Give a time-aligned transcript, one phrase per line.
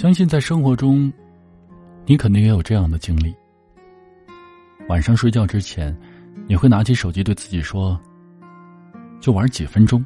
[0.00, 1.12] 相信在生活中，
[2.06, 3.36] 你肯定也有这样的经历。
[4.88, 5.94] 晚上睡觉之前，
[6.48, 8.00] 你会拿起手机对自己说
[9.20, 10.02] ：“就玩几分钟。”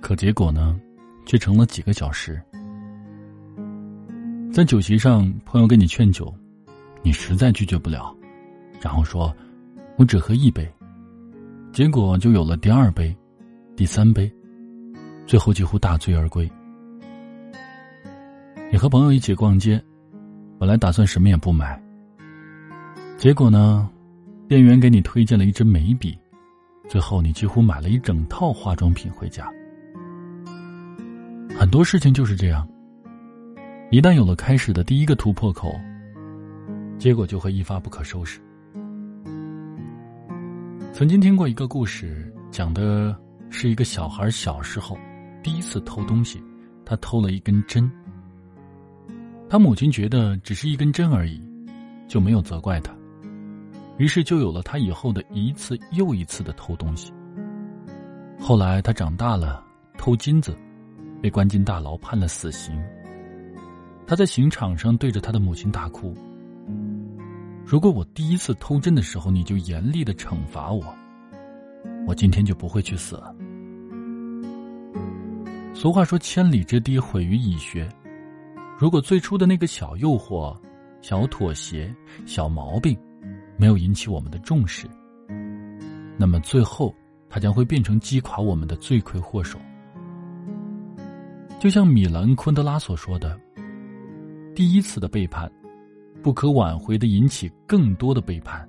[0.00, 0.78] 可结果呢，
[1.26, 2.40] 却成了几个小时。
[4.52, 6.32] 在酒席上，朋友跟你劝酒，
[7.02, 8.16] 你实在拒绝不了，
[8.80, 9.34] 然后说
[9.98, 10.72] ：“我只喝一杯。”
[11.74, 13.12] 结果就有了第二杯、
[13.74, 14.32] 第三杯，
[15.26, 16.48] 最后几乎大醉而归。
[18.74, 19.80] 你和朋友一起逛街，
[20.58, 21.80] 本来打算什么也不买，
[23.16, 23.88] 结果呢，
[24.48, 26.18] 店员给你推荐了一支眉笔，
[26.88, 29.48] 最后你几乎买了一整套化妆品回家。
[31.56, 32.66] 很多事情就是这样。
[33.92, 35.72] 一旦有了开始的第一个突破口，
[36.98, 38.40] 结果就会一发不可收拾。
[40.92, 43.16] 曾经听过一个故事，讲的
[43.50, 44.98] 是一个小孩小时候
[45.44, 46.42] 第一次偷东西，
[46.84, 47.88] 他偷了一根针。
[49.54, 51.40] 他母亲觉得只是一根针而已，
[52.08, 52.92] 就没有责怪他，
[53.98, 57.12] 于是就有了他以后的一次又一次的偷东西。
[58.36, 59.62] 后来他长大了，
[59.96, 60.58] 偷金子，
[61.22, 62.76] 被关进大牢，判了死刑。
[64.08, 66.12] 他在刑场上对着他的母亲大哭
[67.64, 70.84] ：“如果我第一次偷针的时候你就严厉的惩罚我，
[72.08, 73.32] 我今天就不会去死了。”
[75.72, 77.88] 俗话说：“千里之堤，毁于蚁穴。”
[78.76, 80.56] 如果最初的那个小诱惑、
[81.00, 81.94] 小妥协、
[82.26, 82.98] 小毛病，
[83.56, 84.88] 没有引起我们的重视，
[86.16, 86.94] 那么最后
[87.28, 89.58] 它将会变成击垮我们的罪魁祸首。
[91.60, 93.38] 就像米兰昆德拉所说的。
[94.54, 95.50] 第一次的背叛，
[96.22, 98.68] 不可挽回的引起更多的背叛，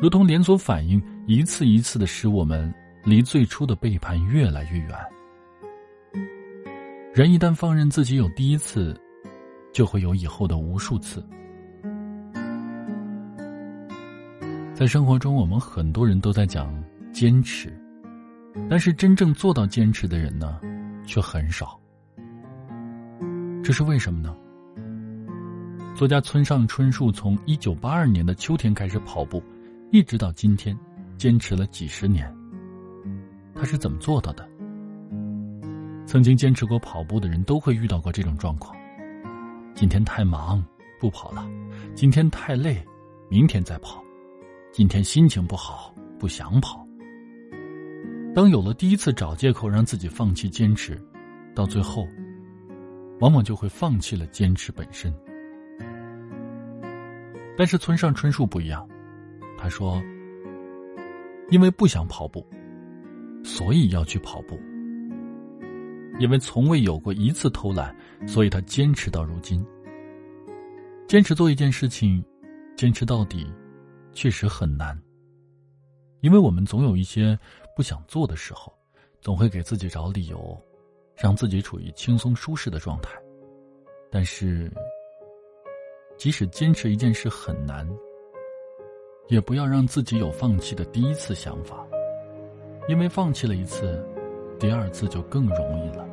[0.00, 2.72] 如同连锁反应，一次一次的使我们
[3.02, 4.90] 离最初的背叛越来越远。
[7.12, 8.96] 人一旦放任自己有第一次，
[9.72, 11.20] 就会有以后的无数次。
[14.72, 16.72] 在生活中，我们很多人都在讲
[17.12, 17.76] 坚持，
[18.68, 20.60] 但是真正做到坚持的人呢，
[21.04, 21.76] 却很少。
[23.64, 24.32] 这是为什么呢？
[25.96, 29.42] 作家村上春树从一九八二年的秋天开始跑步，
[29.90, 30.78] 一直到今天，
[31.18, 32.32] 坚持了几十年。
[33.52, 34.48] 他是怎么做到的？
[36.10, 38.76] 曾经坚持过跑步的人都会遇到过这种状况：
[39.76, 40.60] 今天太忙，
[40.98, 41.48] 不跑了；
[41.94, 42.84] 今天太累，
[43.28, 44.02] 明天再跑；
[44.72, 46.84] 今天心情不好，不想跑。
[48.34, 51.00] 当有了第一次找借口让自己放弃坚持，
[51.54, 52.04] 到最后，
[53.20, 55.14] 往往就会放弃了坚持本身。
[57.56, 58.84] 但是村上春树不一样，
[59.56, 60.02] 他说
[61.50, 62.44] ：“因为不想跑步，
[63.44, 64.58] 所以要去跑步。
[66.20, 67.92] 因为从未有过一次偷懒，
[68.28, 69.66] 所以他坚持到如今。
[71.08, 72.24] 坚持做一件事情，
[72.76, 73.52] 坚持到底，
[74.12, 74.96] 确实很难。
[76.20, 77.36] 因为我们总有一些
[77.74, 78.72] 不想做的时候，
[79.20, 80.56] 总会给自己找理由，
[81.16, 83.10] 让自己处于轻松舒适的状态。
[84.10, 84.70] 但是。”
[86.18, 87.88] 即使坚持一件事很难，
[89.28, 91.82] 也不要让自己有放弃的第一次想法，
[92.90, 94.06] 因为放弃了一次，
[94.58, 96.06] 第二次就更容易了。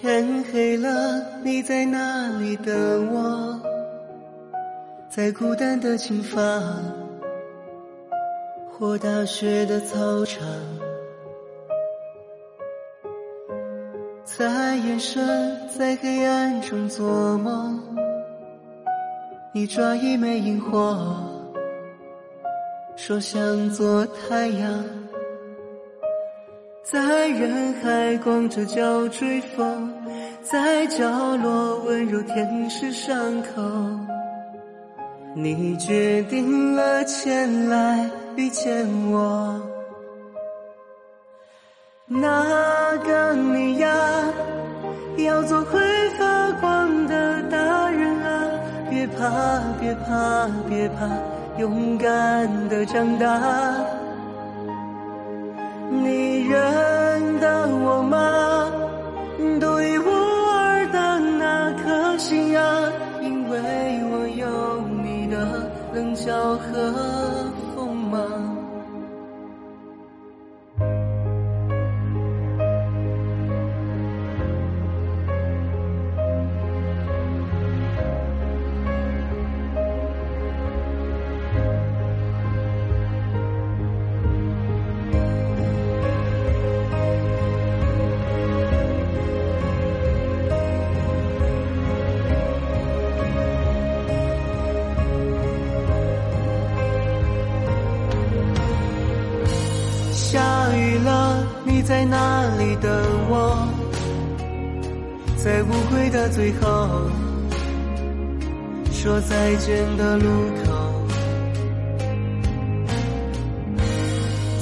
[0.00, 2.74] 天黑了，你在哪里等
[3.12, 3.60] 我？
[5.10, 6.40] 在孤单的琴房。
[8.72, 10.42] 或大雪的操场，
[14.24, 17.78] 在眼神在黑暗中做梦，
[19.52, 20.96] 你抓一枚萤火，
[22.96, 24.82] 说想做太阳，
[26.90, 29.94] 在人海光着脚追风，
[30.42, 33.62] 在角落温柔舔舐伤口，
[35.36, 38.10] 你决定了前来。
[38.34, 39.60] 遇见我，
[42.08, 43.88] 那个你呀，
[45.18, 45.78] 要做会
[46.18, 48.50] 发光的大人啊！
[48.88, 51.08] 别怕，别怕，别怕，
[51.56, 53.79] 勇敢的长大。
[66.30, 67.19] 小河
[100.30, 100.38] 下
[100.76, 102.88] 雨了，你在哪里等
[103.28, 103.66] 我？
[105.36, 107.10] 在无悔的最后，
[108.92, 110.30] 说再见的路
[110.62, 110.70] 口。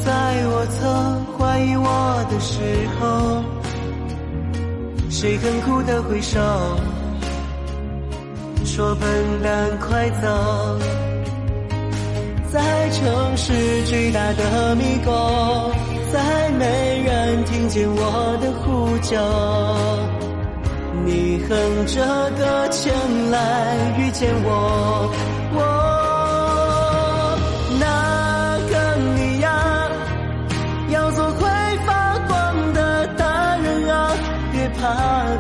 [0.07, 0.13] 在
[0.47, 2.63] 我曾怀疑我的时
[2.99, 3.45] 候，
[5.11, 6.41] 谁很苦的挥手，
[8.65, 9.07] 说笨
[9.43, 11.08] 蛋快走。
[12.51, 13.53] 在城市
[13.85, 15.13] 巨大的迷宫，
[16.11, 19.19] 再没人听见我的呼救。
[21.05, 22.01] 你哼着
[22.39, 22.93] 歌前
[23.31, 25.11] 来遇见我，
[25.53, 25.59] 我
[27.79, 28.73] 那个
[29.15, 29.87] 你呀，
[30.91, 31.47] 要做会
[31.87, 34.11] 发光的大人啊！
[34.53, 34.83] 别怕，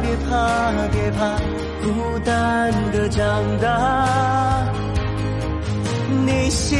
[0.02, 0.36] 别怕，
[0.92, 1.38] 别怕，
[1.82, 3.22] 孤单的长
[3.62, 3.66] 大。
[6.26, 6.78] 你心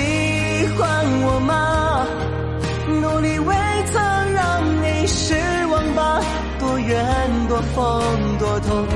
[0.79, 0.89] 管
[1.23, 2.07] 我吗？
[3.03, 3.55] 努力未
[3.93, 5.35] 曾让你失
[5.67, 6.23] 望吧。
[6.61, 8.87] 多远多风多痛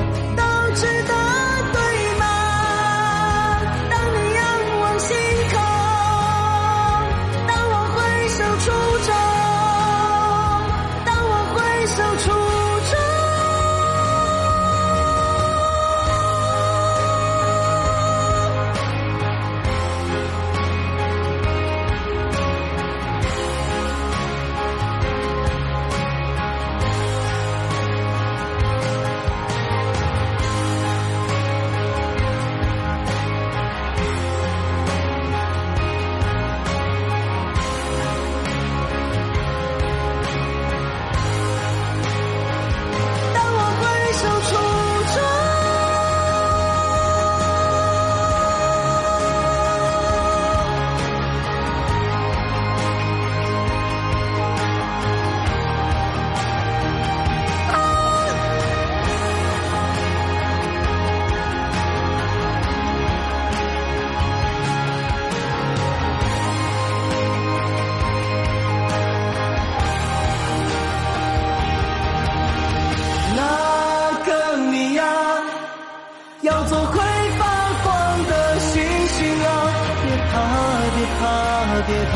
[81.86, 82.14] 别怕，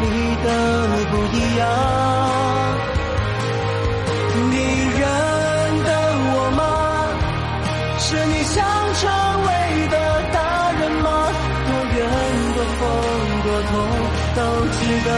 [0.00, 0.04] 你
[0.44, 0.46] 的
[1.10, 1.60] 不一样。
[4.50, 4.54] 你
[4.98, 5.02] 认
[5.84, 5.90] 得
[6.30, 6.60] 我吗？
[7.98, 8.56] 是你想
[8.94, 9.00] 成
[9.46, 9.48] 为
[9.88, 9.94] 的
[10.32, 10.36] 大
[10.78, 11.06] 人吗？
[11.66, 11.98] 多远
[12.54, 12.80] 多风
[13.44, 13.72] 多痛
[14.36, 14.38] 都
[14.76, 15.08] 值得，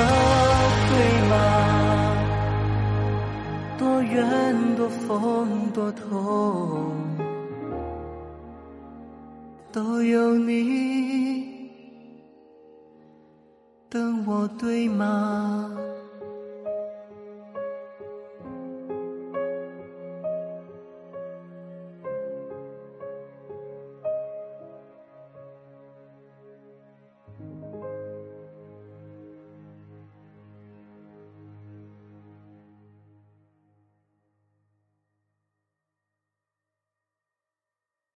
[0.88, 0.92] 对
[1.30, 1.32] 吗？
[3.78, 4.16] 多远
[4.76, 5.08] 多风
[5.72, 6.00] 多痛。
[9.72, 11.59] 都有你
[13.90, 15.68] 等我，对吗？